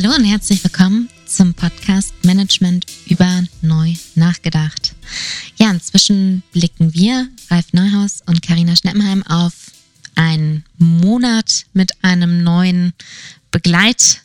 [0.00, 4.94] Hallo und herzlich willkommen zum Podcast Management über neu nachgedacht.
[5.56, 9.72] Ja, inzwischen blicken wir, Ralf Neuhaus und Karina Schneppenheim, auf
[10.14, 12.92] einen Monat mit einem neuen
[13.50, 14.22] Begleit,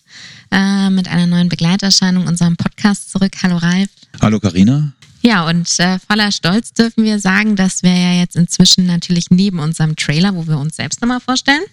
[0.51, 3.31] äh, mit einer neuen Begleiterscheinung unserem Podcast zurück.
[3.41, 3.89] Hallo Ralf.
[4.21, 4.93] Hallo Karina.
[5.23, 9.57] Ja, und äh, voller Stolz dürfen wir sagen, dass wir ja jetzt inzwischen natürlich neben
[9.57, 11.63] unserem Trailer, wo wir uns selbst nochmal vorstellen,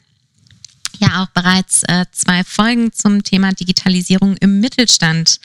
[1.00, 5.40] ja auch bereits äh, zwei Folgen zum Thema Digitalisierung im Mittelstand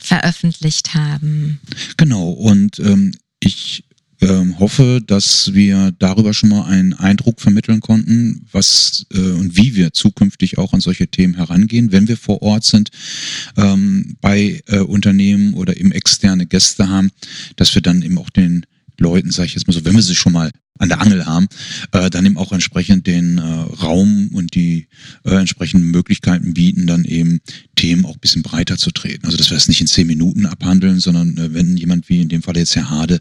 [0.00, 1.60] veröffentlicht haben.
[1.96, 3.84] Genau, und ähm, ich
[4.20, 9.76] ähm, hoffe, dass wir darüber schon mal einen Eindruck vermitteln konnten, was äh, und wie
[9.76, 12.90] wir zukünftig auch an solche Themen herangehen, wenn wir vor Ort sind,
[13.56, 17.10] ähm, bei äh, Unternehmen oder eben externe Gäste haben,
[17.56, 18.66] dass wir dann eben auch den
[18.98, 21.48] Leuten, sage ich jetzt mal so, wenn wir sie schon mal an der Angel haben,
[21.92, 24.86] äh, dann eben auch entsprechend den äh, Raum und die
[25.24, 27.40] äh, entsprechenden Möglichkeiten bieten, dann eben
[27.76, 29.26] Themen auch bisschen breiter zu treten.
[29.26, 32.28] Also dass wir es nicht in zehn Minuten abhandeln, sondern äh, wenn jemand wie in
[32.28, 33.20] dem Fall jetzt Herr Hade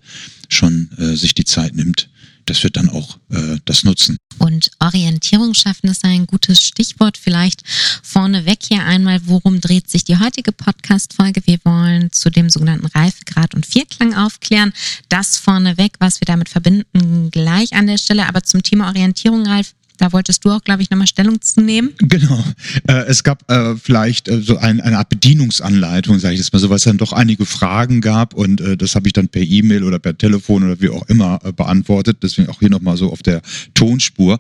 [0.50, 2.10] schon äh, sich die Zeit nimmt,
[2.50, 4.18] dass wir dann auch äh, das nutzen.
[4.40, 7.18] Und Orientierung schaffen ist ein gutes Stichwort.
[7.18, 7.64] Vielleicht
[8.04, 11.42] vorneweg hier einmal, worum dreht sich die heutige Podcast-Folge?
[11.46, 14.74] Wir wollen zu dem sogenannten Reifegrad und Vierklang aufklären.
[15.10, 18.28] Das vorneweg, was wir damit verbinden, gleich an der Stelle.
[18.28, 21.94] Aber zum Thema Orientierung, Ralf, da wolltest du auch, glaube ich, nochmal Stellung zu nehmen.
[22.00, 22.44] Genau.
[22.88, 26.60] Äh, es gab äh, vielleicht äh, so ein, eine Art Bedienungsanleitung, sage ich jetzt mal
[26.60, 29.42] so, weil es dann doch einige Fragen gab und äh, das habe ich dann per
[29.42, 32.18] E-Mail oder per Telefon oder wie auch immer äh, beantwortet.
[32.22, 33.42] Deswegen auch hier nochmal so auf der
[33.74, 34.40] Tonspur.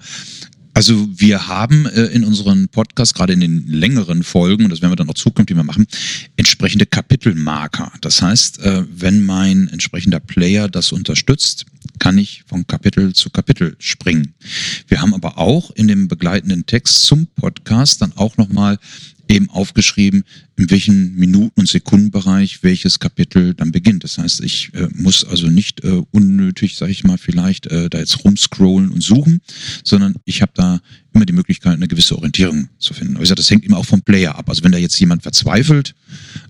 [0.77, 4.92] Also wir haben äh, in unseren Podcasts, gerade in den längeren Folgen, und das werden
[4.92, 5.88] wir dann auch zukünftig mal machen,
[6.36, 7.92] entsprechende Kapitelmarker.
[8.02, 11.65] Das heißt, äh, wenn mein entsprechender Player das unterstützt,
[11.99, 14.33] kann ich von Kapitel zu Kapitel springen.
[14.87, 18.80] Wir haben aber auch in dem begleitenden Text zum Podcast dann auch nochmal
[19.27, 20.23] eben aufgeschrieben,
[20.58, 24.04] in welchen Minuten- und Sekundenbereich welches Kapitel dann beginnt.
[24.04, 28.00] Das heißt, ich äh, muss also nicht äh, unnötig, sage ich mal, vielleicht äh, da
[28.00, 29.42] jetzt rumscrollen und suchen,
[29.84, 30.82] sondern ich habe da
[31.14, 33.16] immer die Möglichkeit, eine gewisse Orientierung zu finden.
[33.16, 34.50] Aber ich sage, das hängt immer auch vom Player ab.
[34.50, 35.94] Also wenn da jetzt jemand verzweifelt,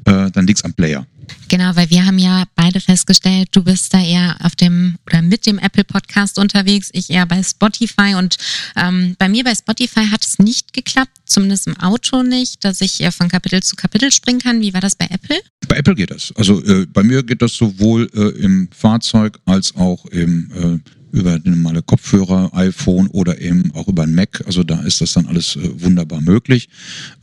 [0.05, 1.05] äh, dann liegt's am Player.
[1.49, 5.45] Genau, weil wir haben ja beide festgestellt, du bist da eher auf dem oder mit
[5.45, 8.37] dem Apple Podcast unterwegs, ich eher bei Spotify und
[8.75, 12.99] ähm, bei mir bei Spotify hat es nicht geklappt, zumindest im Auto nicht, dass ich
[12.99, 14.61] eher von Kapitel zu Kapitel springen kann.
[14.61, 15.37] Wie war das bei Apple?
[15.67, 16.33] Bei Apple geht das.
[16.35, 21.39] Also äh, bei mir geht das sowohl äh, im Fahrzeug als auch im äh, über
[21.43, 24.43] normale Kopfhörer, iPhone oder eben auch über ein Mac.
[24.45, 26.69] Also da ist das dann alles äh, wunderbar möglich.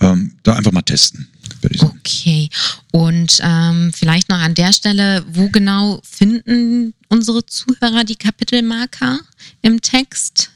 [0.00, 1.28] Ähm, da einfach mal testen.
[1.80, 2.48] Okay.
[2.92, 9.20] Und ähm, vielleicht noch an der Stelle, wo genau finden unsere Zuhörer die Kapitelmarker
[9.62, 10.50] im Text?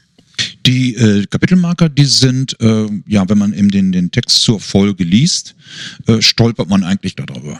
[0.65, 5.03] Die äh, Kapitelmarker, die sind, äh, ja, wenn man eben den, den Text zur Folge
[5.03, 5.55] liest,
[6.07, 7.59] äh, stolpert man eigentlich darüber.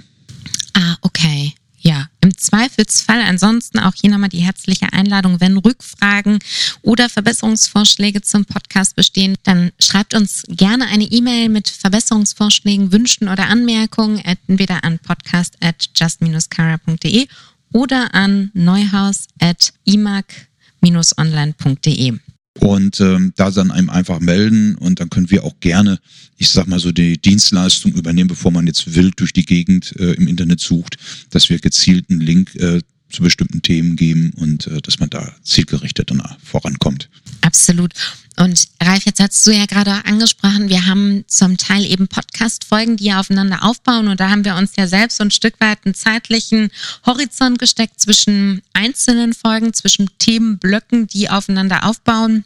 [0.74, 1.54] Ah, okay.
[1.82, 6.40] Ja, im Zweifelsfall ansonsten auch hier nochmal die herzliche Einladung, wenn Rückfragen
[6.82, 13.48] oder Verbesserungsvorschläge zum Podcast bestehen, dann schreibt uns gerne eine E-Mail mit Verbesserungsvorschlägen, Wünschen oder
[13.48, 17.30] Anmerkungen entweder an podcast at just-cara.de
[17.72, 22.20] oder an neuhaus at imag-online.de.
[22.60, 26.00] Und ähm, da dann einem einfach melden und dann können wir auch gerne,
[26.38, 30.14] ich sag mal so, die Dienstleistung übernehmen, bevor man jetzt wild durch die Gegend äh,
[30.14, 30.98] im Internet sucht,
[31.30, 35.34] dass wir gezielt einen Link äh, zu bestimmten Themen geben und äh, dass man da
[35.44, 36.12] zielgerichtet
[36.44, 37.10] vorankommt.
[37.42, 37.94] Absolut.
[38.38, 42.96] Und Ralf, jetzt hast du ja gerade auch angesprochen, wir haben zum Teil eben Podcast-Folgen,
[42.96, 44.08] die ja aufeinander aufbauen.
[44.08, 46.72] Und da haben wir uns ja selbst so ein Stück weit einen zeitlichen
[47.06, 52.46] Horizont gesteckt zwischen einzelnen Folgen, zwischen Themenblöcken, die aufeinander aufbauen.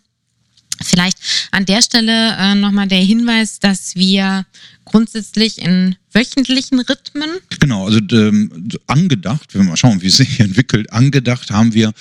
[0.82, 1.18] Vielleicht
[1.52, 4.46] an der Stelle äh, nochmal der Hinweis, dass wir
[4.86, 7.30] grundsätzlich in wöchentlichen Rhythmen.
[7.60, 11.94] Genau, also ähm, angedacht, wenn wir mal schauen, wie es sich entwickelt, angedacht haben wir,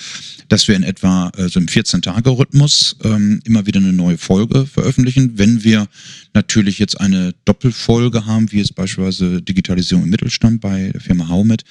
[0.49, 5.37] dass wir in etwa äh, so im 14-Tage-Rhythmus ähm, immer wieder eine neue Folge veröffentlichen.
[5.37, 5.87] Wenn wir
[6.33, 11.63] natürlich jetzt eine Doppelfolge haben, wie es beispielsweise Digitalisierung im Mittelstand bei der Firma Haumet,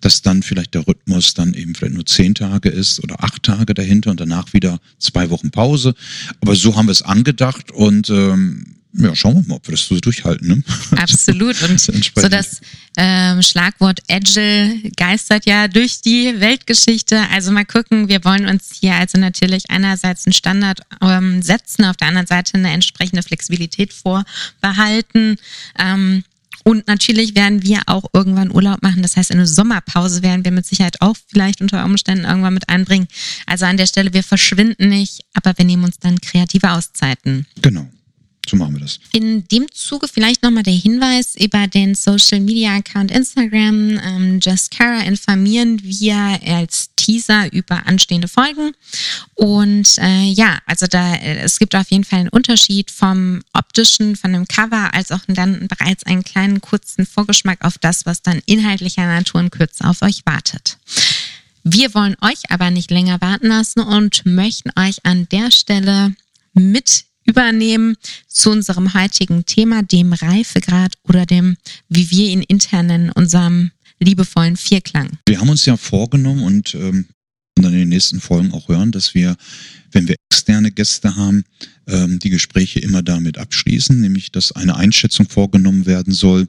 [0.00, 3.74] dass dann vielleicht der Rhythmus dann eben vielleicht nur zehn Tage ist oder acht Tage
[3.74, 5.94] dahinter und danach wieder zwei Wochen Pause.
[6.40, 9.86] Aber so haben wir es angedacht und ähm, ja, schauen wir mal, ob wir das
[9.86, 10.48] so durchhalten.
[10.48, 10.62] Ne?
[10.96, 11.60] Absolut.
[11.62, 12.60] Und so das
[12.96, 17.20] ähm, Schlagwort Agile geistert ja durch die Weltgeschichte.
[17.30, 21.96] Also mal gucken, wir wollen uns hier also natürlich einerseits einen Standard ähm, setzen, auf
[21.96, 25.36] der anderen Seite eine entsprechende Flexibilität vorbehalten.
[25.78, 26.24] Ähm,
[26.64, 29.02] und natürlich werden wir auch irgendwann Urlaub machen.
[29.02, 33.06] Das heißt, eine Sommerpause werden wir mit Sicherheit auch vielleicht unter Umständen irgendwann mit einbringen.
[33.46, 37.46] Also an der Stelle, wir verschwinden nicht, aber wir nehmen uns dann kreative Auszeiten.
[37.62, 37.88] Genau.
[38.48, 38.98] So machen wir das.
[39.12, 43.98] In dem Zuge vielleicht nochmal der Hinweis über den Social Media Account Instagram.
[43.98, 46.16] Ähm, Just Cara informieren wir
[46.46, 48.72] als Teaser über anstehende Folgen.
[49.34, 54.16] Und äh, ja, also da äh, es gibt auf jeden Fall einen Unterschied vom optischen,
[54.16, 58.40] von dem Cover, als auch dann bereits einen kleinen kurzen Vorgeschmack auf das, was dann
[58.46, 60.78] inhaltlicher Natur in Kürze auf euch wartet.
[61.64, 66.14] Wir wollen euch aber nicht länger warten lassen und möchten euch an der Stelle
[66.54, 67.96] mit übernehmen
[68.28, 71.56] zu unserem heutigen Thema, dem Reifegrad oder dem,
[71.88, 75.18] wie wir ihn intern nennen, unserem liebevollen Vierklang.
[75.26, 77.06] Wir haben uns ja vorgenommen und ähm,
[77.56, 79.36] dann in den nächsten Folgen auch hören, dass wir,
[79.90, 81.44] wenn wir externe Gäste haben,
[81.86, 86.48] ähm, die Gespräche immer damit abschließen, nämlich dass eine Einschätzung vorgenommen werden soll,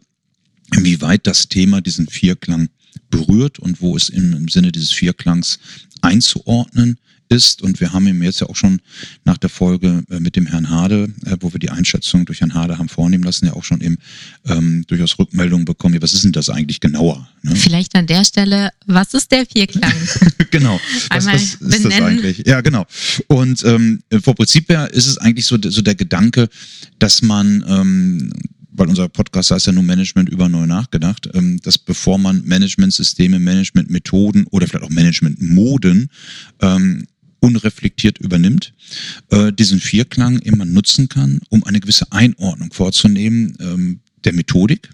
[0.75, 2.69] inwieweit das Thema diesen Vierklang
[3.09, 5.59] berührt und wo es im, im Sinne dieses Vierklangs
[6.01, 7.61] einzuordnen ist.
[7.61, 8.81] Und wir haben ihm jetzt ja auch schon
[9.25, 12.53] nach der Folge äh, mit dem Herrn Hade, äh, wo wir die Einschätzung durch Herrn
[12.53, 13.97] Hade haben vornehmen lassen, ja auch schon eben
[14.45, 15.95] ähm, durchaus Rückmeldungen bekommen.
[15.95, 17.27] Ja, was ist denn das eigentlich genauer?
[17.43, 17.55] Ne?
[17.55, 19.93] Vielleicht an der Stelle, was ist der Vierklang?
[20.51, 20.79] genau.
[21.09, 21.89] Was, was ist benennen.
[21.89, 22.43] das eigentlich?
[22.45, 22.85] Ja, genau.
[23.27, 26.49] Und ähm, vom Prinzip her ist es eigentlich so, so der Gedanke,
[26.99, 28.31] dass man ähm,
[28.77, 33.39] weil unser Podcast heißt ja nur Management über neu nachgedacht, ähm, dass bevor man Managementsysteme,
[33.39, 36.09] Managementmethoden oder vielleicht auch Managementmoden
[36.61, 37.07] ähm,
[37.47, 38.73] unreflektiert übernimmt,
[39.31, 44.89] äh, diesen Vierklang immer nutzen kann, um eine gewisse Einordnung vorzunehmen ähm, der Methodik,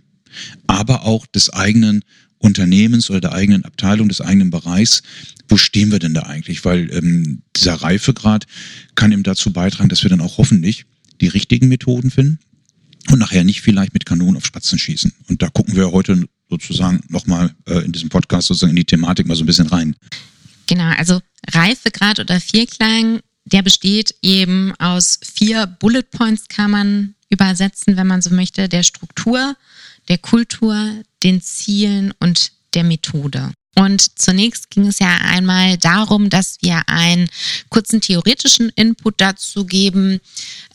[0.67, 2.03] aber auch des eigenen
[2.37, 5.01] Unternehmens oder der eigenen Abteilung, des eigenen Bereichs,
[5.47, 6.65] wo stehen wir denn da eigentlich?
[6.65, 8.45] Weil ähm, dieser Reifegrad
[8.95, 10.85] kann eben dazu beitragen, dass wir dann auch hoffentlich
[11.21, 12.39] die richtigen Methoden finden
[13.09, 15.13] und nachher nicht vielleicht mit Kanonen auf Spatzen schießen.
[15.29, 19.25] Und da gucken wir heute sozusagen nochmal äh, in diesem Podcast sozusagen in die Thematik
[19.27, 19.95] mal so ein bisschen rein.
[20.67, 21.21] Genau, also
[21.51, 28.21] Reifegrad oder Vierklang, der besteht eben aus vier Bullet Points, kann man übersetzen, wenn man
[28.21, 29.55] so möchte, der Struktur,
[30.07, 33.51] der Kultur, den Zielen und der Methode.
[33.75, 37.27] Und zunächst ging es ja einmal darum, dass wir einen
[37.69, 40.21] kurzen theoretischen Input dazu geben.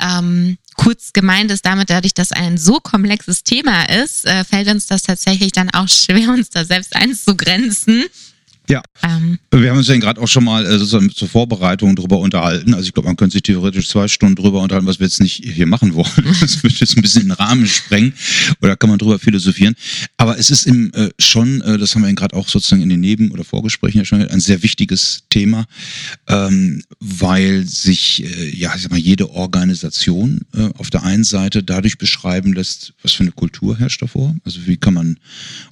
[0.01, 4.87] Ähm, kurz gemeint ist damit, dadurch, dass ein so komplexes Thema ist, äh, fällt uns
[4.87, 8.05] das tatsächlich dann auch schwer, uns da selbst einzugrenzen.
[8.69, 8.83] Ja.
[9.03, 9.39] Ähm.
[9.51, 12.75] Wir haben uns ja gerade auch schon mal äh, sozusagen zur Vorbereitung darüber unterhalten.
[12.75, 15.43] Also ich glaube, man könnte sich theoretisch zwei Stunden darüber unterhalten, was wir jetzt nicht
[15.45, 16.09] hier machen wollen.
[16.41, 18.13] Das wird jetzt ein bisschen den Rahmen sprengen.
[18.63, 19.75] Oder kann man drüber philosophieren.
[20.17, 23.01] Aber es ist im, äh, schon, äh, das haben wir gerade auch sozusagen in den
[23.01, 25.67] Neben- oder Vorgesprächen ja schon, ein sehr wichtiges Thema,
[26.27, 31.63] ähm, weil sich, äh, ja, ich sag mal, jede Organisation äh, auf der einen Seite
[31.63, 34.35] dadurch beschreiben lässt, was für eine Kultur herrscht davor.
[34.45, 35.19] Also wie kann man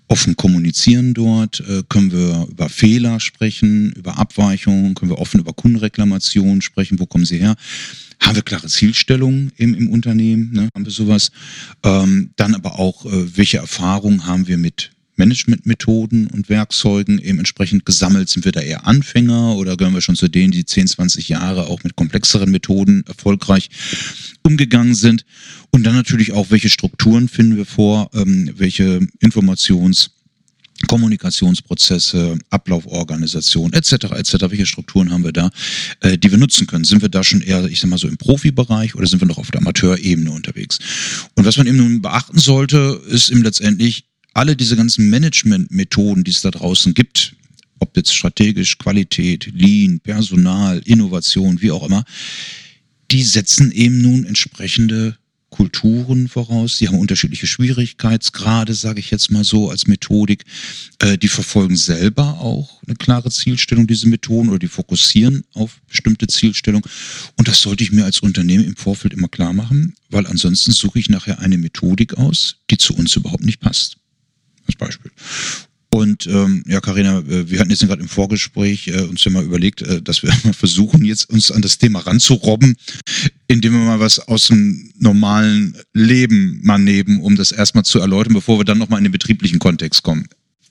[0.09, 5.53] offen kommunizieren dort, äh, können wir über Fehler sprechen, über Abweichungen, können wir offen über
[5.53, 7.57] Kundenreklamationen sprechen, wo kommen sie her.
[8.21, 10.69] Haben wir klare Zielstellungen im, im Unternehmen, ne?
[10.75, 11.31] haben wir sowas.
[11.83, 17.85] Ähm, dann aber auch, äh, welche Erfahrungen haben wir mit Managementmethoden und Werkzeugen eben entsprechend
[17.85, 18.29] gesammelt?
[18.29, 21.67] Sind wir da eher Anfänger oder gehören wir schon zu denen, die 10, 20 Jahre
[21.67, 23.71] auch mit komplexeren Methoden erfolgreich
[24.43, 25.25] umgegangen sind?
[25.71, 30.11] Und dann natürlich auch, welche Strukturen finden wir vor, ähm, welche Informations-
[30.89, 34.13] Kommunikationsprozesse, Ablauforganisation etc.
[34.13, 34.35] etc.
[34.51, 35.51] Welche Strukturen haben wir da,
[36.01, 36.85] äh, die wir nutzen können?
[36.85, 39.39] Sind wir da schon eher, ich sag mal so im Profibereich oder sind wir noch
[39.39, 40.79] auf der Amateurebene unterwegs?
[41.35, 44.05] Und was man eben nun beachten sollte, ist eben letztendlich
[44.37, 47.35] alle diese ganzen Management-Methoden, die es da draußen gibt,
[47.79, 52.05] ob jetzt strategisch, Qualität, Lean, Personal, Innovation, wie auch immer,
[53.11, 55.17] die setzen eben nun entsprechende
[55.49, 56.77] Kulturen voraus.
[56.77, 60.45] Die haben unterschiedliche Schwierigkeitsgrade, sage ich jetzt mal so, als Methodik.
[60.99, 66.27] Äh, die verfolgen selber auch eine klare Zielstellung, diese Methoden, oder die fokussieren auf bestimmte
[66.27, 66.87] Zielstellung.
[67.37, 70.99] Und das sollte ich mir als Unternehmen im Vorfeld immer klar machen, weil ansonsten suche
[70.99, 73.97] ich nachher eine Methodik aus, die zu uns überhaupt nicht passt
[74.67, 75.11] als Beispiel.
[75.97, 79.45] Und ähm, ja, Karina, äh, wir hatten jetzt gerade im Vorgespräch äh, uns ja mal
[79.45, 82.77] überlegt, äh, dass wir mal versuchen, jetzt uns an das Thema ranzurobben,
[83.47, 88.35] indem wir mal was aus dem normalen Leben mal nehmen, um das erstmal zu erläutern,
[88.35, 90.27] bevor wir dann nochmal in den betrieblichen Kontext kommen.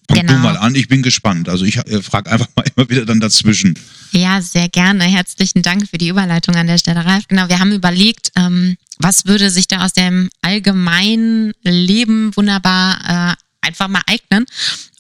[0.07, 0.33] Fang genau.
[0.33, 1.49] du mal an, ich bin gespannt.
[1.49, 3.79] Also ich äh, frage einfach mal immer wieder dann dazwischen.
[4.11, 5.05] Ja, sehr gerne.
[5.05, 7.27] Herzlichen Dank für die Überleitung an der Stelle, Ralf.
[7.27, 13.44] Genau, wir haben überlegt, ähm, was würde sich da aus dem allgemeinen Leben wunderbar äh,
[13.65, 14.45] einfach mal eignen.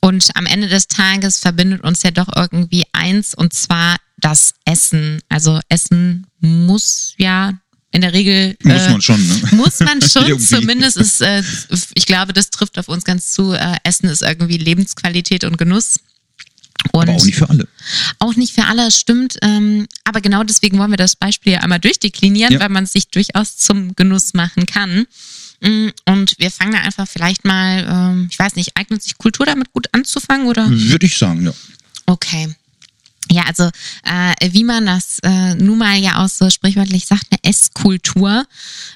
[0.01, 5.21] Und am Ende des Tages verbindet uns ja doch irgendwie eins und zwar das Essen.
[5.29, 7.53] Also Essen muss ja
[7.91, 9.41] in der Regel muss äh, man schon, ne?
[9.51, 10.39] muss man schon.
[10.39, 11.41] zumindest ist, äh,
[11.93, 13.53] ich glaube, das trifft auf uns ganz zu.
[13.53, 15.95] Äh, Essen ist irgendwie Lebensqualität und Genuss.
[16.91, 17.67] Und aber auch nicht für alle.
[18.19, 19.37] Auch nicht für alle, stimmt.
[19.41, 22.59] Ähm, aber genau deswegen wollen wir das Beispiel ja einmal durchdeklinieren, ja.
[22.59, 25.07] weil man es sich durchaus zum Genuss machen kann.
[25.65, 29.45] Mm, und wir fangen da einfach vielleicht mal, ähm, ich weiß nicht, eignet sich Kultur
[29.45, 30.69] damit gut anzufangen oder?
[30.69, 31.53] Würde ich sagen, ja.
[32.05, 32.53] Okay.
[33.31, 33.71] Ja, also
[34.03, 38.45] äh, wie man das äh, nun mal ja auch so sprichwörtlich sagt, eine Esskultur.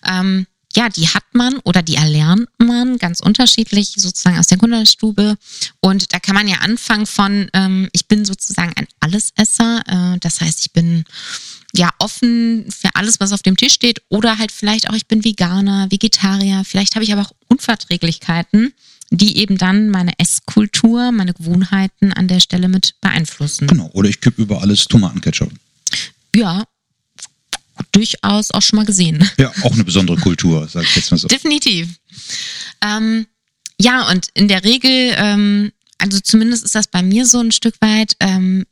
[0.05, 0.45] Ähm,
[0.75, 5.35] ja, die hat man oder die erlernt man ganz unterschiedlich sozusagen aus der Grundstube.
[5.79, 9.81] Und da kann man ja anfangen von, ähm, ich bin sozusagen ein Allesesser.
[9.87, 11.05] Äh, das heißt, ich bin
[11.73, 14.01] ja offen für alles, was auf dem Tisch steht.
[14.09, 16.63] Oder halt vielleicht auch, ich bin Veganer, Vegetarier.
[16.65, 18.73] Vielleicht habe ich aber auch Unverträglichkeiten
[19.11, 23.67] die eben dann meine Esskultur, meine Gewohnheiten an der Stelle mit beeinflussen.
[23.67, 25.51] Genau, oder ich kippe über alles Tomatenketchup.
[26.35, 26.63] Ja,
[27.91, 29.27] durchaus auch schon mal gesehen.
[29.37, 31.27] Ja, auch eine besondere Kultur, sag ich jetzt mal so.
[31.27, 31.99] Definitiv.
[32.81, 33.25] Ähm,
[33.81, 37.75] ja, und in der Regel, ähm, also zumindest ist das bei mir so ein Stück
[37.81, 38.65] weit, ähm,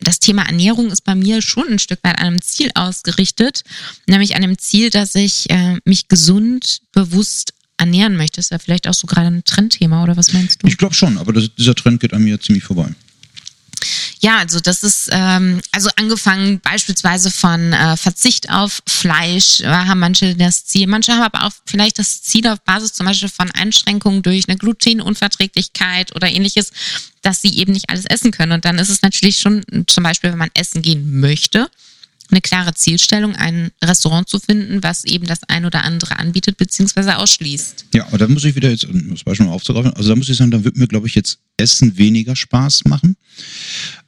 [0.00, 3.62] das Thema Ernährung ist bei mir schon ein Stück weit an einem Ziel ausgerichtet,
[4.06, 8.50] nämlich an dem Ziel, dass ich äh, mich gesund, bewusst ernähren möchtest.
[8.50, 10.66] Ja, vielleicht auch so gerade ein Trendthema oder was meinst du?
[10.66, 12.94] Ich glaube schon, aber das, dieser Trend geht an mir ziemlich vorbei.
[14.20, 20.00] Ja, also das ist ähm, also angefangen beispielsweise von äh, Verzicht auf Fleisch, ja, haben
[20.00, 23.50] manche das Ziel, manche haben aber auch vielleicht das Ziel auf Basis zum Beispiel von
[23.52, 26.72] Einschränkungen durch eine Glutenunverträglichkeit oder ähnliches,
[27.22, 28.52] dass sie eben nicht alles essen können.
[28.52, 31.70] Und dann ist es natürlich schon zum Beispiel, wenn man essen gehen möchte,
[32.30, 37.12] eine klare Zielstellung, ein Restaurant zu finden, was eben das ein oder andere anbietet bzw.
[37.12, 37.86] ausschließt.
[37.94, 40.28] Ja, aber da muss ich wieder jetzt, um das Beispiel mal aufzugreifen, also da muss
[40.28, 43.16] ich sagen, dann wird mir, glaube ich, jetzt Essen weniger Spaß machen,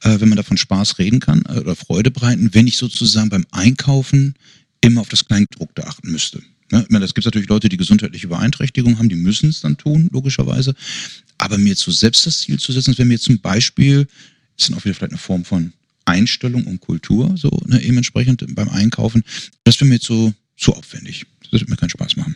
[0.01, 3.45] äh, wenn man davon Spaß reden kann äh, oder Freude bereiten, wenn ich sozusagen beim
[3.51, 4.35] Einkaufen
[4.81, 6.41] immer auf das Kleingedruckte achten müsste.
[6.71, 6.83] Ne?
[6.83, 10.09] Ich meine, das gibt natürlich Leute, die gesundheitliche Beeinträchtigungen haben, die müssen es dann tun,
[10.11, 10.73] logischerweise.
[11.37, 14.07] Aber mir zu selbst das Ziel zu setzen, wenn mir zum Beispiel,
[14.57, 15.73] ist dann auch wieder vielleicht eine Form von
[16.11, 19.23] Einstellung und Kultur, so ne, eben entsprechend beim Einkaufen.
[19.63, 20.33] Das wäre mir jetzt zu
[20.67, 21.25] aufwendig.
[21.41, 22.35] Das würde mir keinen Spaß machen.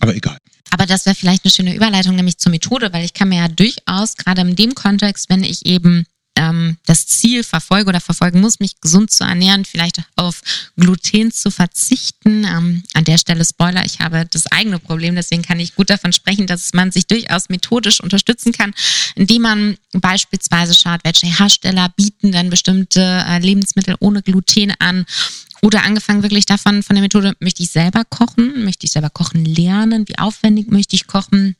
[0.00, 0.36] Aber egal.
[0.70, 3.48] Aber das wäre vielleicht eine schöne Überleitung, nämlich zur Methode, weil ich kann mir ja
[3.48, 8.60] durchaus, gerade in dem Kontext, wenn ich eben ähm, das Ziel verfolge oder verfolgen muss,
[8.60, 10.42] mich gesund zu ernähren, vielleicht auf
[10.76, 12.44] Gluten zu verzichten.
[12.44, 16.12] Ähm, an der Stelle Spoiler, ich habe das eigene Problem, deswegen kann ich gut davon
[16.12, 18.74] sprechen, dass man sich durchaus methodisch unterstützen kann,
[19.14, 25.04] indem man beispielsweise schaut, welche Hersteller bieten denn bestimmte äh, Lebensmittel ohne Gluten an.
[25.64, 29.44] Oder angefangen wirklich davon, von der Methode, möchte ich selber kochen, möchte ich selber kochen
[29.44, 31.54] lernen, wie aufwendig möchte ich kochen,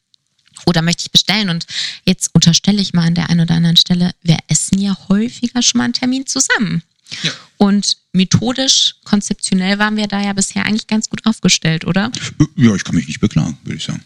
[0.67, 1.51] oder möchte ich bestellen?
[1.51, 1.67] Und
[2.05, 5.79] jetzt unterstelle ich mal an der einen oder anderen Stelle, wir essen ja häufiger schon
[5.79, 6.83] mal einen Termin zusammen.
[7.23, 7.31] Ja.
[7.59, 12.11] Und methodisch, konzeptionell waren wir da ja bisher eigentlich ganz gut aufgestellt, oder?
[12.57, 14.03] Ja, ich kann mich nicht beklagen, würde ich sagen.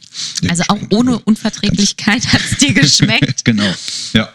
[0.49, 3.45] Also auch ohne Unverträglichkeit hat es dir geschmeckt.
[3.45, 3.73] genau,
[4.13, 4.33] ja.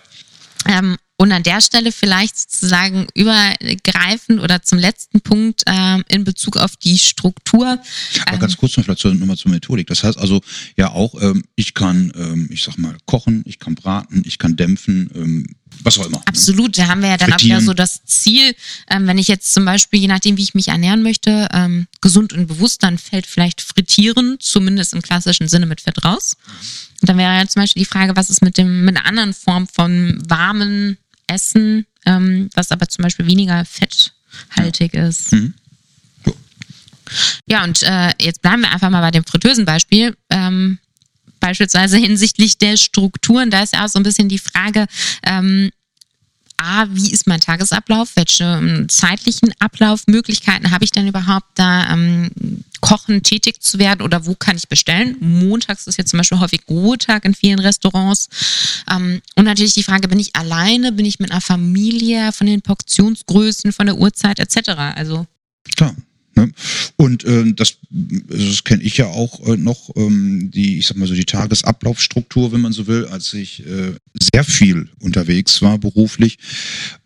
[0.68, 6.58] Ähm, und an der Stelle vielleicht sozusagen übergreifend oder zum letzten Punkt ähm, in Bezug
[6.58, 7.80] auf die Struktur.
[8.26, 9.86] Aber ganz kurz noch vielleicht nochmal zur Methodik.
[9.86, 10.42] Das heißt also
[10.78, 14.56] ja auch, ähm, ich kann, ähm, ich sag mal, kochen, ich kann braten, ich kann
[14.56, 15.48] dämpfen, ähm,
[15.84, 16.18] was auch immer.
[16.18, 16.24] Ne?
[16.26, 17.58] Absolut, da haben wir ja dann Frittieren.
[17.58, 18.56] auch wieder so das Ziel,
[18.90, 22.34] ähm, wenn ich jetzt zum Beispiel, je nachdem, wie ich mich ernähren möchte, ähm, gesund
[22.34, 26.36] und bewusst, dann fällt vielleicht Frittieren, zumindest im klassischen Sinne mit Fett raus.
[27.00, 29.34] Und dann wäre ja zum Beispiel die Frage, was ist mit dem mit einer anderen
[29.36, 30.98] Form von warmen
[31.32, 35.08] Essen, ähm, was aber zum Beispiel weniger fetthaltig ja.
[35.08, 35.32] ist.
[35.32, 35.54] Mhm.
[37.46, 40.16] Ja, und äh, jetzt bleiben wir einfach mal bei dem fritösen Beispiel.
[40.30, 40.80] Ähm,
[41.40, 44.86] beispielsweise hinsichtlich der Strukturen, da ist ja auch so ein bisschen die Frage,
[45.24, 45.72] ähm,
[46.62, 48.12] A, wie ist mein Tagesablauf?
[48.16, 52.30] Welche ähm, zeitlichen Ablaufmöglichkeiten habe ich denn überhaupt da ähm,
[52.82, 55.18] kochen tätig zu werden oder wo kann ich bestellen?
[55.20, 58.30] Montags ist jetzt zum Beispiel häufig Ruhetag in vielen Restaurants.
[58.90, 60.92] Ähm, und natürlich die Frage, bin ich alleine?
[60.92, 62.32] Bin ich mit einer Familie?
[62.32, 64.70] Von den Portionsgrößen, von der Uhrzeit etc.?
[64.96, 65.26] Also
[65.76, 65.96] Klar,
[66.36, 66.52] Ne?
[66.96, 71.08] Und äh, das, das kenne ich ja auch äh, noch, ähm, die, ich sag mal
[71.08, 73.94] so, die Tagesablaufstruktur, wenn man so will, als ich äh,
[74.32, 76.38] sehr viel unterwegs war beruflich,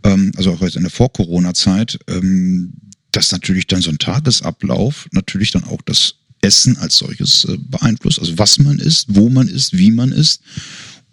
[0.03, 2.73] ähm, also auch jetzt in der Vor-Corona-Zeit, ähm,
[3.11, 8.19] dass natürlich dann so ein Tagesablauf natürlich dann auch das Essen als solches äh, beeinflusst,
[8.19, 10.41] also was man isst, wo man isst, wie man isst.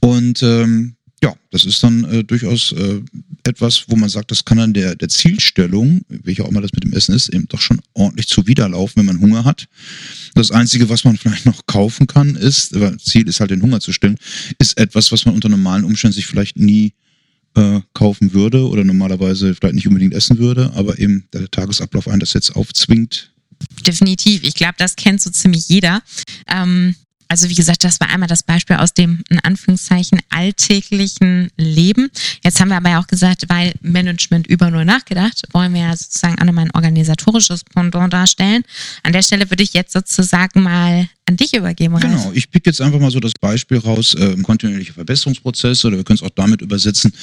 [0.01, 3.01] Und ähm, ja, das ist dann äh, durchaus äh,
[3.45, 6.83] etwas, wo man sagt, das kann dann der, der Zielstellung, welche auch immer das mit
[6.83, 9.69] dem Essen ist, eben doch schon ordentlich zuwiderlaufen, wenn man Hunger hat.
[10.35, 13.81] Das Einzige, was man vielleicht noch kaufen kann, ist, aber Ziel ist halt den Hunger
[13.81, 14.19] zu stillen,
[14.59, 16.93] ist etwas, was man unter normalen Umständen sich vielleicht nie
[17.55, 22.21] äh, kaufen würde oder normalerweise vielleicht nicht unbedingt essen würde, aber eben der Tagesablauf einen
[22.21, 23.31] das jetzt aufzwingt.
[23.87, 24.43] Definitiv.
[24.43, 26.03] Ich glaube, das kennt so ziemlich jeder.
[26.49, 26.97] Ähm
[27.33, 32.11] Also wie gesagt, das war einmal das Beispiel aus dem in Anführungszeichen alltäglichen Leben.
[32.45, 35.97] Jetzt haben wir aber ja auch gesagt, weil Management über nur nachgedacht, wollen wir ja
[35.97, 38.65] sozusagen auch nochmal ein organisatorisches Pendant darstellen.
[39.03, 41.95] An der Stelle würde ich jetzt sozusagen mal an dich übergeben.
[41.95, 42.05] Ralf.
[42.05, 46.05] Genau, ich pick jetzt einfach mal so das Beispiel raus, äh, kontinuierliche Verbesserungsprozesse oder wir
[46.05, 47.15] können es auch damit übersetzen,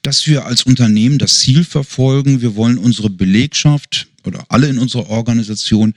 [0.00, 5.10] dass wir als Unternehmen das Ziel verfolgen, wir wollen unsere Belegschaft oder alle in unserer
[5.10, 5.92] Organisation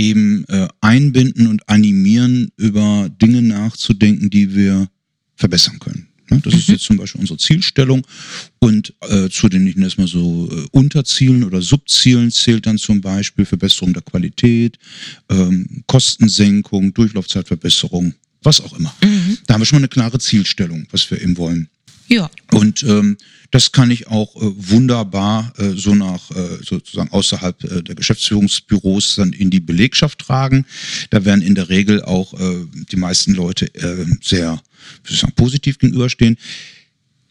[0.00, 4.88] eben äh, einbinden und animieren, über Dinge nachzudenken, die wir
[5.36, 6.08] verbessern können.
[6.30, 6.40] Ne?
[6.42, 6.58] Das mhm.
[6.60, 8.06] ist jetzt zum Beispiel unsere Zielstellung.
[8.58, 12.78] Und äh, zu den, ich nenne es mal so, äh, Unterzielen oder Subzielen zählt dann
[12.78, 14.78] zum Beispiel Verbesserung der Qualität,
[15.30, 18.94] ähm, Kostensenkung, Durchlaufzeitverbesserung, was auch immer.
[19.02, 19.38] Mhm.
[19.46, 21.68] Da haben wir schon mal eine klare Zielstellung, was wir eben wollen.
[22.10, 22.28] Ja.
[22.50, 23.16] Und ähm,
[23.52, 29.14] das kann ich auch äh, wunderbar äh, so nach äh, sozusagen außerhalb äh, der Geschäftsführungsbüros
[29.16, 30.66] dann in die Belegschaft tragen.
[31.10, 34.60] Da werden in der Regel auch äh, die meisten Leute äh, sehr
[35.04, 36.36] wie sagen, positiv gegenüberstehen.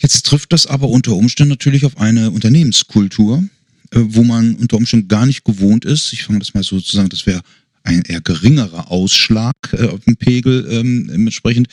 [0.01, 3.43] Jetzt trifft das aber unter Umständen natürlich auf eine Unternehmenskultur,
[3.91, 6.13] äh, wo man unter Umständen gar nicht gewohnt ist.
[6.13, 7.41] Ich fange das mal sozusagen, das wäre
[7.83, 11.67] ein eher geringerer Ausschlag äh, auf dem Pegel ähm, entsprechend.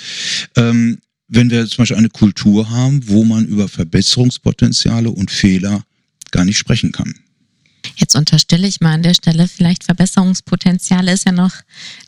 [0.57, 5.85] Ähm, wenn wir zum Beispiel eine Kultur haben, wo man über Verbesserungspotenziale und Fehler
[6.31, 7.15] gar nicht sprechen kann.
[7.97, 11.53] Jetzt unterstelle ich mal an der Stelle, vielleicht Verbesserungspotenziale ist ja noch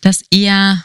[0.00, 0.84] das eher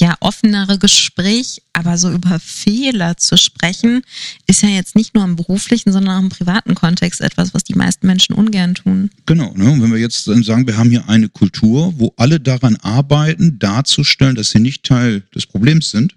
[0.00, 4.02] ja offenere Gespräch, aber so über Fehler zu sprechen,
[4.46, 7.74] ist ja jetzt nicht nur im beruflichen, sondern auch im privaten Kontext etwas, was die
[7.74, 9.10] meisten Menschen ungern tun.
[9.26, 9.70] Genau, ne?
[9.70, 13.58] und wenn wir jetzt dann sagen, wir haben hier eine Kultur, wo alle daran arbeiten,
[13.58, 16.16] darzustellen, dass sie nicht Teil des Problems sind,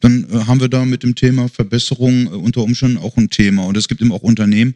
[0.00, 3.64] dann äh, haben wir da mit dem Thema Verbesserung äh, unter Umständen auch ein Thema.
[3.64, 4.74] Und es gibt eben auch Unternehmen,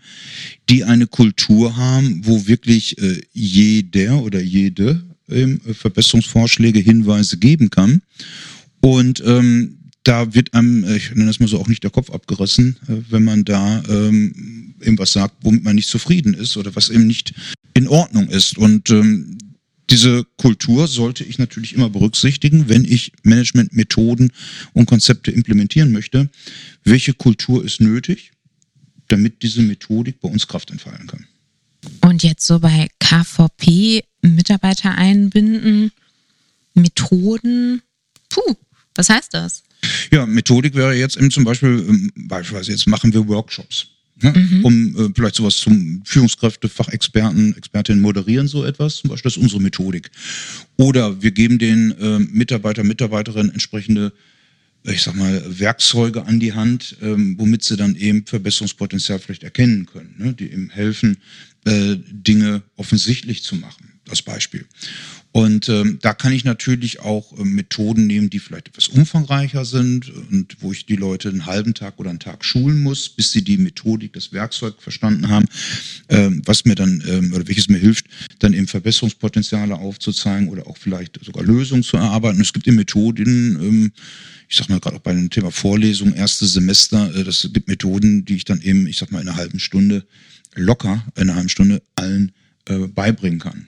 [0.69, 5.03] die eine Kultur haben, wo wirklich äh, jeder oder jede
[5.75, 8.03] Verbesserungsvorschläge, Hinweise geben kann.
[8.81, 12.77] Und ähm, da wird einem, ich nenne das mal so, auch nicht der Kopf abgerissen,
[13.11, 17.33] wenn man da ähm, irgendwas sagt, womit man nicht zufrieden ist oder was eben nicht
[17.75, 18.59] in Ordnung ist.
[18.59, 19.39] Und ähm,
[19.91, 24.33] diese Kultur sollte ich natürlich immer berücksichtigen, wenn ich Managementmethoden
[24.73, 26.31] und Konzepte implementieren möchte.
[26.85, 28.33] Welche Kultur ist nötig,
[29.09, 31.27] damit diese Methodik bei uns Kraft entfalten kann?
[32.03, 35.93] Und jetzt so bei KVP Mitarbeiter einbinden,
[36.75, 37.83] Methoden.
[38.29, 38.55] Puh,
[38.95, 39.63] was heißt das?
[40.13, 43.89] Ja, Methodik wäre jetzt eben zum Beispiel, ähm, beispielsweise jetzt machen wir Workshops.
[44.23, 44.33] Ne?
[44.33, 44.65] Mhm.
[44.65, 48.97] Um äh, vielleicht sowas zum Führungskräfte, Fachexperten, Expertinnen moderieren so etwas.
[48.97, 50.11] Zum Beispiel das ist unsere Methodik.
[50.77, 54.13] Oder wir geben den äh, Mitarbeiter, Mitarbeiterinnen entsprechende
[54.85, 59.87] ich sag mal, Werkzeuge an die Hand, ähm, womit sie dann eben Verbesserungspotenzial vielleicht erkennen
[59.87, 60.33] können, ne?
[60.33, 61.19] die eben helfen,
[61.65, 64.67] äh, Dinge offensichtlich zu machen, als Beispiel.
[65.33, 70.11] Und ähm, da kann ich natürlich auch äh, Methoden nehmen, die vielleicht etwas umfangreicher sind
[70.11, 73.45] und wo ich die Leute einen halben Tag oder einen Tag schulen muss, bis sie
[73.45, 75.47] die Methodik, das Werkzeug verstanden haben,
[76.09, 78.07] ähm, was mir dann ähm, oder welches mir hilft,
[78.41, 82.41] dann eben Verbesserungspotenziale aufzuzeigen oder auch vielleicht sogar Lösungen zu erarbeiten.
[82.41, 83.93] Es gibt eben Methoden, ähm,
[84.49, 88.25] ich sag mal gerade auch bei dem Thema Vorlesung, erste Semester, äh, das gibt Methoden,
[88.25, 90.05] die ich dann eben, ich sag mal, in einer halben Stunde
[90.57, 92.33] locker, in einer halben Stunde allen
[92.69, 93.67] äh, beibringen kann.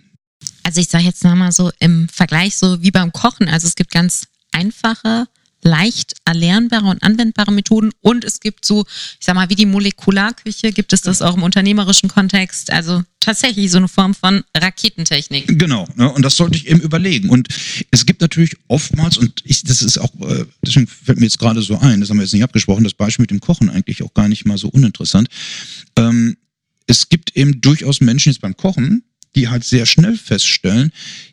[0.62, 3.48] Also ich sage jetzt nochmal so im Vergleich so wie beim Kochen.
[3.48, 5.27] Also es gibt ganz einfache,
[5.62, 8.85] leicht erlernbare und anwendbare Methoden und es gibt so,
[9.20, 12.72] ich sag mal, wie die Molekularküche, gibt es das auch im unternehmerischen Kontext.
[12.72, 15.59] Also tatsächlich so eine Form von Raketentechnik.
[15.59, 16.11] Genau, ne?
[16.11, 17.31] und das sollte ich eben überlegen.
[17.31, 17.48] Und
[17.90, 21.62] es gibt natürlich oftmals, und ich, das ist auch, äh, deswegen fällt mir jetzt gerade
[21.62, 24.14] so ein, das haben wir jetzt nicht abgesprochen, das Beispiel mit dem Kochen eigentlich auch
[24.14, 25.29] gar nicht mal so uninteressant.
[25.96, 26.37] Ähm,
[26.88, 30.92] es gibt eben durchaus Menschen jetzt beim Kochen, die halt sehr schnell feststellen,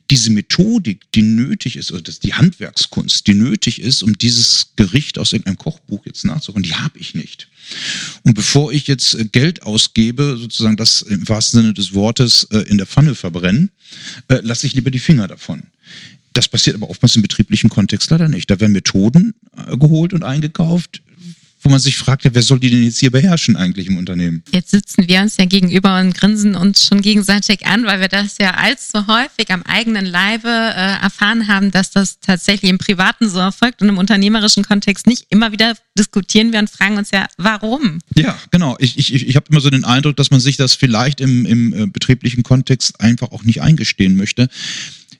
[0.09, 5.33] diese Methodik, die nötig ist, oder die Handwerkskunst, die nötig ist, um dieses Gericht aus
[5.33, 7.47] irgendeinem Kochbuch jetzt nachzuholen, die habe ich nicht.
[8.23, 12.59] Und bevor ich jetzt äh, Geld ausgebe, sozusagen das im wahrsten Sinne des Wortes äh,
[12.59, 13.69] in der Pfanne verbrennen,
[14.29, 15.63] äh, lasse ich lieber die Finger davon.
[16.33, 18.49] Das passiert aber oftmals im betrieblichen Kontext leider nicht.
[18.49, 19.33] Da werden Methoden
[19.79, 21.01] geholt und eingekauft,
[21.61, 24.43] wo man sich fragt, ja, wer soll die denn jetzt hier beherrschen eigentlich im Unternehmen?
[24.51, 28.37] Jetzt sitzen wir uns ja gegenüber und grinsen uns schon gegenseitig an, weil wir das
[28.39, 33.39] ja allzu häufig am eigenen Leibe äh, erfahren haben, dass das tatsächlich im Privaten so
[33.39, 35.25] erfolgt und im unternehmerischen Kontext nicht.
[35.29, 37.99] Immer wieder diskutieren wir und fragen uns ja, warum?
[38.15, 38.77] Ja, genau.
[38.79, 41.73] Ich, ich, ich habe immer so den Eindruck, dass man sich das vielleicht im, im
[41.73, 44.47] äh, betrieblichen Kontext einfach auch nicht eingestehen möchte,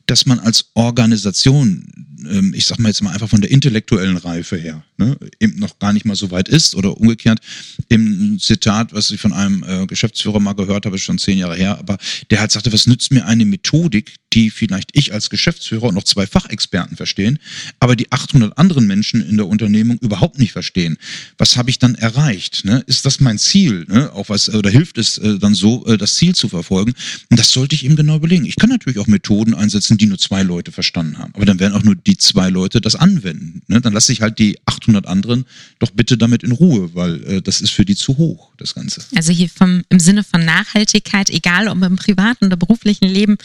[0.05, 4.57] dass man als Organisation ähm, ich sag mal jetzt mal einfach von der intellektuellen Reife
[4.57, 7.39] her, ne, eben noch gar nicht mal so weit ist oder umgekehrt.
[7.87, 11.77] Im Zitat, was ich von einem äh, Geschäftsführer mal gehört habe, schon zehn Jahre her,
[11.77, 11.97] aber
[12.29, 16.03] der halt sagte, was nützt mir eine Methodik, die vielleicht ich als Geschäftsführer und noch
[16.03, 17.39] zwei Fachexperten verstehen,
[17.79, 20.97] aber die 800 anderen Menschen in der Unternehmung überhaupt nicht verstehen.
[21.37, 22.65] Was habe ich dann erreicht?
[22.65, 22.83] Ne?
[22.85, 23.85] Ist das mein Ziel?
[23.87, 24.11] Ne?
[24.13, 26.93] Auch was oder hilft es äh, dann so, äh, das Ziel zu verfolgen?
[27.29, 28.45] Und das sollte ich eben genau überlegen.
[28.45, 31.73] Ich kann natürlich auch Methoden einsetzen, die nur zwei Leute verstanden haben, aber dann werden
[31.73, 33.61] auch nur die zwei Leute das anwenden.
[33.67, 33.81] Ne?
[33.81, 35.45] Dann lasse ich halt die 800 anderen
[35.79, 39.01] doch bitte damit in Ruhe, weil äh, das ist für die zu hoch, das Ganze.
[39.15, 43.37] Also hier vom im Sinne von Nachhaltigkeit, egal ob im privaten oder beruflichen Leben,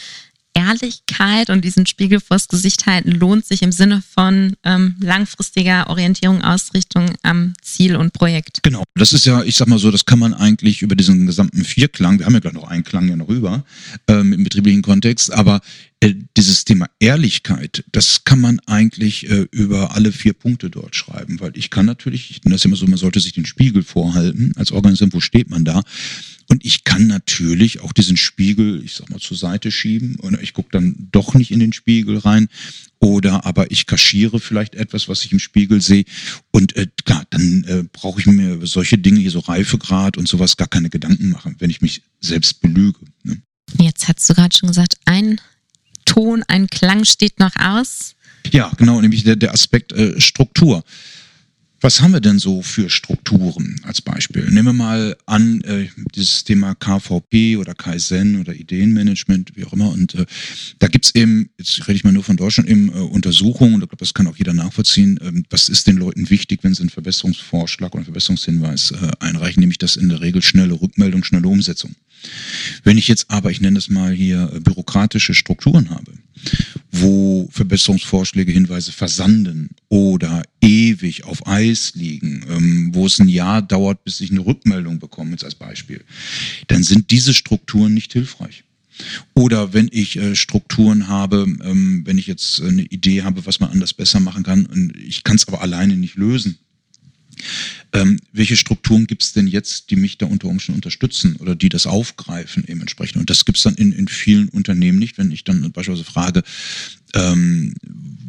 [0.55, 6.41] Ehrlichkeit und diesen Spiegel vors Gesicht halten lohnt sich im Sinne von ähm, langfristiger Orientierung,
[6.41, 8.63] Ausrichtung am Ziel und Projekt.
[8.63, 11.63] Genau, das ist ja, ich sag mal so, das kann man eigentlich über diesen gesamten
[11.63, 13.65] Vierklang, wir haben ja gleich noch einen Klang ja noch über,
[14.07, 15.61] ähm, im betrieblichen Kontext, aber
[15.99, 21.39] äh, dieses Thema Ehrlichkeit, das kann man eigentlich äh, über alle vier Punkte dort schreiben,
[21.39, 24.71] weil ich kann natürlich, das ist immer so, man sollte sich den Spiegel vorhalten, als
[24.71, 25.81] Organisation, wo steht man da?
[26.65, 30.69] Ich kann natürlich auch diesen Spiegel, ich sag mal, zur Seite schieben oder ich gucke
[30.71, 32.47] dann doch nicht in den Spiegel rein
[32.97, 36.05] oder aber ich kaschiere vielleicht etwas, was ich im Spiegel sehe.
[36.49, 40.27] Und äh, klar, dann äh, brauche ich mir über solche Dinge, hier so Reifegrad und
[40.27, 42.97] sowas, gar keine Gedanken machen, wenn ich mich selbst belüge.
[43.21, 43.43] Ne?
[43.79, 45.39] Jetzt hast du gerade schon gesagt, ein
[46.05, 48.15] Ton, ein Klang steht noch aus.
[48.51, 50.83] Ja, genau, nämlich der, der Aspekt äh, Struktur.
[51.85, 54.49] Was haben wir denn so für Strukturen als Beispiel?
[54.49, 59.91] Nehmen wir mal an, äh, dieses Thema KVP oder Kaizen oder Ideenmanagement, wie auch immer.
[59.91, 60.25] Und äh,
[60.79, 63.89] da gibt's eben, jetzt rede ich mal nur von Deutschland, eben äh, Untersuchungen, und ich
[63.89, 66.89] glaube, das kann auch jeder nachvollziehen, äh, was ist den Leuten wichtig, wenn sie einen
[66.89, 71.93] Verbesserungsvorschlag oder einen Verbesserungshinweis äh, einreichen, nämlich das in der Regel schnelle Rückmeldung, schnelle Umsetzung.
[72.83, 76.13] Wenn ich jetzt aber, ich nenne es mal hier, äh, bürokratische Strukturen habe,
[77.01, 84.03] wo Verbesserungsvorschläge, Hinweise versanden oder ewig auf Eis liegen, ähm, wo es ein Jahr dauert,
[84.03, 86.03] bis ich eine Rückmeldung bekomme, jetzt als Beispiel,
[86.67, 88.63] dann sind diese Strukturen nicht hilfreich.
[89.33, 93.71] Oder wenn ich äh, Strukturen habe, ähm, wenn ich jetzt eine Idee habe, was man
[93.71, 96.57] anders besser machen kann, und ich kann es aber alleine nicht lösen,
[97.93, 101.69] ähm, welche Strukturen gibt es denn jetzt, die mich da unter Umständen unterstützen oder die
[101.69, 103.17] das aufgreifen eben entsprechend?
[103.17, 106.43] Und das gibt es dann in, in vielen Unternehmen nicht, wenn ich dann beispielsweise frage,
[107.13, 107.73] ähm,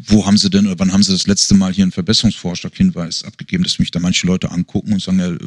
[0.09, 3.25] wo haben Sie denn oder wann haben Sie das letzte Mal hier einen Verbesserungsvorschlag, Hinweis
[3.25, 5.39] abgegeben, dass mich da manche Leute angucken und sagen, ja, äh,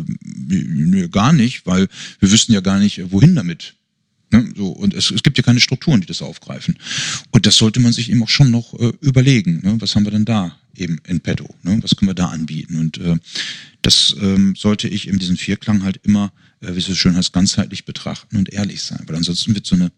[0.49, 1.87] nö, gar nicht, weil
[2.19, 3.75] wir wüssten ja gar nicht, wohin damit.
[4.31, 4.53] Ne?
[4.55, 6.77] So, und es, es gibt ja keine Strukturen, die das aufgreifen.
[7.31, 9.61] Und das sollte man sich eben auch schon noch äh, überlegen.
[9.63, 9.75] Ne?
[9.79, 11.53] Was haben wir denn da eben in petto?
[11.63, 11.79] Ne?
[11.81, 12.79] Was können wir da anbieten?
[12.79, 13.17] Und äh,
[13.81, 17.33] das ähm, sollte ich in diesem Vierklang halt immer, äh, wie es so schön heißt,
[17.33, 19.03] ganzheitlich betrachten und ehrlich sein.
[19.07, 19.91] Weil ansonsten wird so eine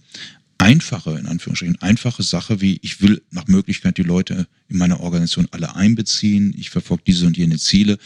[0.57, 5.47] einfache, in Anführungsstrichen, einfache Sache, wie ich will nach Möglichkeit die Leute in meiner Organisation
[5.51, 7.97] alle einbeziehen, ich verfolge diese und jene Ziele,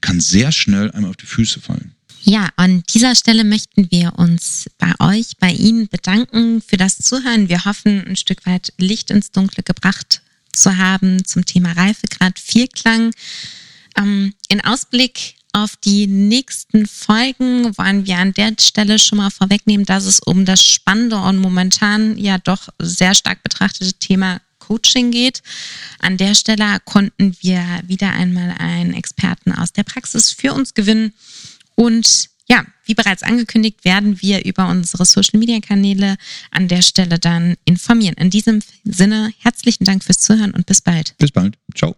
[0.00, 1.93] kann sehr schnell einmal auf die Füße fallen.
[2.26, 7.50] Ja, an dieser Stelle möchten wir uns bei euch, bei Ihnen bedanken für das Zuhören.
[7.50, 13.10] Wir hoffen, ein Stück weit Licht ins Dunkle gebracht zu haben zum Thema Reifegrad Vierklang.
[13.98, 19.84] Ähm, in Ausblick auf die nächsten Folgen wollen wir an der Stelle schon mal vorwegnehmen,
[19.84, 25.42] dass es um das spannende und momentan ja doch sehr stark betrachtete Thema Coaching geht.
[25.98, 31.12] An der Stelle konnten wir wieder einmal einen Experten aus der Praxis für uns gewinnen
[31.74, 36.16] und ja, wie bereits angekündigt, werden wir über unsere Social-Media-Kanäle
[36.50, 38.16] an der Stelle dann informieren.
[38.18, 41.16] In diesem Sinne, herzlichen Dank fürs Zuhören und bis bald.
[41.18, 41.56] Bis bald.
[41.74, 41.96] Ciao.